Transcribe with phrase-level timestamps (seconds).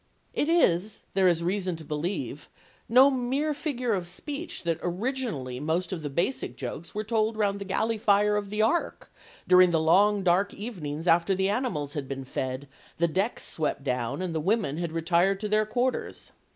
[0.33, 2.49] It is, there is reason to believe,
[2.89, 7.59] no mere figure of speech that originally most of the basic jokes were told round
[7.59, 9.13] the galley fire of the Ark
[9.47, 12.67] during the long dark evenings after the animals had been fed,
[12.97, 16.31] the decks swept down, and the women had retired to their quarters.